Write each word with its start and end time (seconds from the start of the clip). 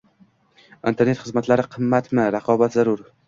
Internet 0.91 1.21
xizmatlari 1.25 1.67
qimmatmi? 1.77 2.27
Raqobat 2.39 2.79
zarur 2.81 3.05